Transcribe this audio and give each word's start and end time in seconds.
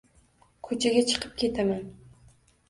Ko‘chaga 0.67 1.03
chiqib 1.11 1.37
ketaman 1.43 1.85